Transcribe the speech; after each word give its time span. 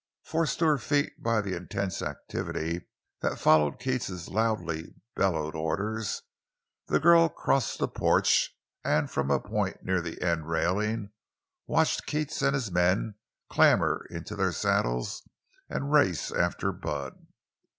Forced 0.23 0.57
to 0.57 0.65
her 0.65 0.77
feet 0.79 1.21
by 1.21 1.41
the 1.41 1.55
intense 1.55 2.01
activity 2.01 2.87
that 3.21 3.37
followed 3.37 3.79
Keats's 3.79 4.29
loudly 4.29 4.95
bellowed 5.15 5.53
orders, 5.53 6.23
the 6.87 6.99
girl 6.99 7.29
crossed 7.29 7.77
the 7.77 7.87
porch, 7.87 8.49
and 8.83 9.11
from 9.11 9.29
a 9.29 9.39
point 9.39 9.83
near 9.83 10.01
the 10.01 10.19
end 10.23 10.49
railing 10.49 11.11
watched 11.67 12.07
Keats 12.07 12.41
and 12.41 12.55
his 12.55 12.71
men 12.71 13.13
clamber 13.47 14.07
into 14.09 14.35
their 14.35 14.51
saddles 14.51 15.21
and 15.69 15.91
race 15.91 16.31
after 16.31 16.71
Bud. 16.71 17.27